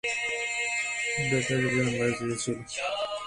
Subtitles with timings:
[1.21, 2.57] এটা তার জীবন বাঁচিয়েছিল।